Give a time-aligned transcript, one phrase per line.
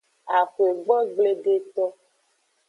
[0.37, 1.85] Axwegbogbledeto.